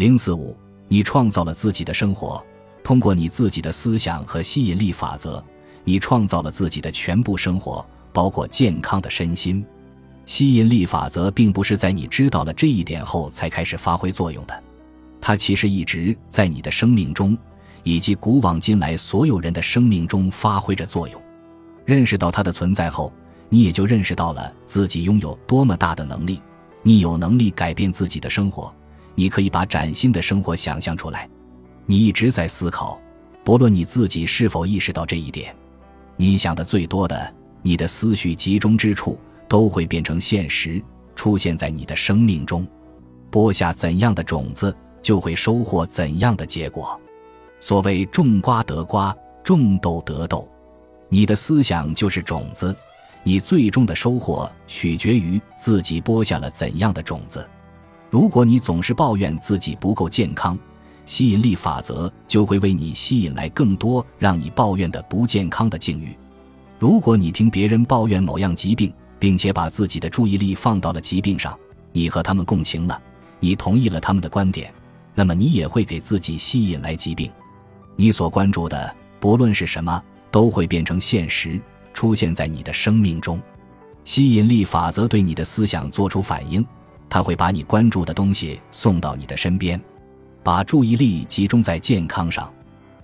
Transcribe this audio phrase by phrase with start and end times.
[0.00, 0.56] 零四五，
[0.88, 2.42] 你创造了自己的生活，
[2.82, 5.44] 通过你自己的思想和吸引力法则，
[5.84, 9.62] 你创造了自己的全部生活，包括健康的身心。
[10.24, 14.62] 吸引力法则并不是在你知道了这一点后才开始发挥作用的，
[15.20, 17.36] 它其实一直在你的生命中，
[17.82, 21.22] 以及古往今来所有人的生命中发挥着作用。
[21.84, 23.12] 认识到它的存在后，
[23.50, 26.40] 你也就认识到了自己拥有多么大的能力。
[26.82, 28.74] 你有能力改变自己的生活。
[29.20, 31.28] 你可以把崭新的生活想象出来。
[31.84, 32.98] 你一直在思考，
[33.44, 35.54] 不论你自己是否意识到这一点，
[36.16, 40.82] 你想的最多的，你的思绪集中之处，都会变成现实，
[41.14, 42.66] 出现在你的生命中。
[43.30, 46.98] 播下怎样的种子，就会收获怎样的结果。
[47.60, 49.14] 所谓种瓜得瓜，
[49.44, 50.48] 种豆得豆。
[51.10, 52.74] 你的思想就是种子，
[53.22, 57.46] 你最终的收获取决于自己播下了怎样的种子。
[58.10, 60.58] 如果你总是抱怨自己不够健康，
[61.06, 66.14] 吸引力法则就会为你吸引来更多让你抱怨的不健康的境遇。
[66.78, 71.56] 如果你听别人抱怨某样疾病，并且把自己的注意力放到了疾病上，
[71.92, 73.00] 你和他们共情了，
[73.38, 74.72] 你同意了他们的观点，
[75.14, 77.30] 那么你也会给自己吸引来疾病。
[77.94, 81.60] 你所关注的，不论是什么，都会变成现实，
[81.92, 83.40] 出现在你的生命中。
[84.02, 86.66] 吸引力法则对你的思想做出反应。
[87.10, 89.78] 他会把你关注的东西送到你的身边，
[90.44, 92.50] 把注意力集中在健康上，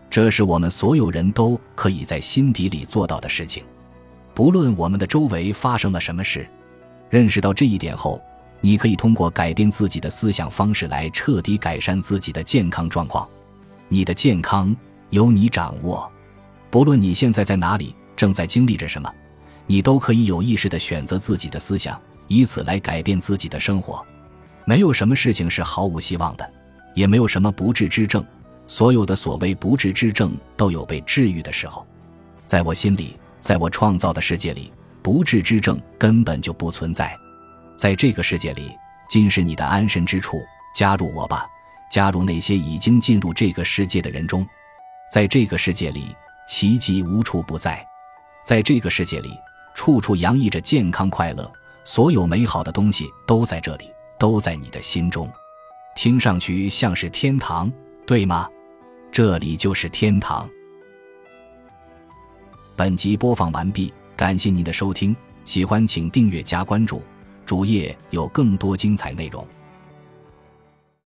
[0.08, 3.64] 这是我们所有人都可以在心底里做到的事情。
[4.32, 6.48] 不论我们的周围发生了什么事，
[7.10, 8.22] 认识到这一点后，
[8.60, 13.28] 你可以通过改变自己的思想方式来彻底改善自己的健康状况。
[13.88, 14.74] 你的健康
[15.10, 16.10] 由你掌握，
[16.70, 19.12] 不论你现在在哪里，正在经历着什么，
[19.66, 22.00] 你都可以有意识地选择自己的思想。
[22.28, 24.04] 以此来改变自己的生活，
[24.64, 26.52] 没有什么事情是毫无希望的，
[26.94, 28.24] 也没有什么不治之症。
[28.66, 31.86] 所有的所谓不治之症都有被治愈的时候。
[32.44, 37.16] 在我心里，在我创造的世界里，不治之症根本就不存在。
[37.76, 38.72] 在这个世界里，
[39.08, 40.40] 今是你的安身之处。
[40.74, 41.46] 加入我吧，
[41.90, 44.46] 加入那些已经进入这个世界的人中。
[45.12, 46.14] 在这个世界里，
[46.48, 47.86] 奇迹无处不在。
[48.44, 49.38] 在这个世界里，
[49.74, 51.50] 处处洋溢着健康快乐。
[51.86, 53.88] 所有美好的东西都在这里，
[54.18, 55.30] 都在你的心中，
[55.94, 57.72] 听上去像是天堂，
[58.04, 58.50] 对吗？
[59.12, 60.50] 这里就是天堂。
[62.74, 65.14] 本集播放完毕，感谢您的收听，
[65.44, 67.00] 喜欢请订阅加关注，
[67.46, 69.46] 主页有更多精彩内容。